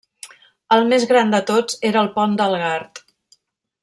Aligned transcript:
El 0.77 0.85
més 0.93 1.03
gran 1.11 1.35
de 1.35 1.41
tots 1.51 1.77
era 1.93 2.01
el 2.05 2.09
Pont 2.19 2.33
del 2.41 2.57
Gard. 2.65 3.03